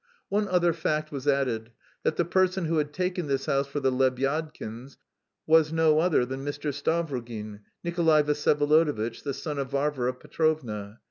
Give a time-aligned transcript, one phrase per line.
[0.29, 3.91] One other fact was added: that the person who had taken this house for the
[3.91, 4.97] Lebyadkins
[5.45, 6.73] was no other than Mr.
[6.73, 10.97] Stavrogin, Nikolay Vsyevolodovitch, the son of Varvara Petrovna.